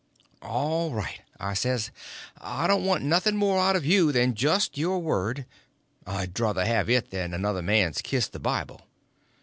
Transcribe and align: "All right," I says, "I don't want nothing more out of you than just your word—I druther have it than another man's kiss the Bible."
"All 0.41 0.89
right," 0.95 1.21
I 1.39 1.53
says, 1.53 1.91
"I 2.39 2.65
don't 2.65 2.83
want 2.85 3.03
nothing 3.03 3.35
more 3.37 3.59
out 3.59 3.75
of 3.75 3.85
you 3.85 4.11
than 4.11 4.33
just 4.33 4.75
your 4.75 4.97
word—I 4.97 6.25
druther 6.25 6.65
have 6.65 6.89
it 6.89 7.11
than 7.11 7.35
another 7.35 7.61
man's 7.61 8.01
kiss 8.01 8.27
the 8.27 8.39
Bible." 8.39 8.81